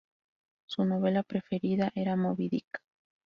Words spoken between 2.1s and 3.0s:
"Moby Dick".